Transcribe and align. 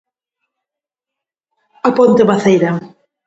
A 1.87 1.89
ponte 1.97 2.23
[non 2.23 2.39
claro]. 2.43 2.79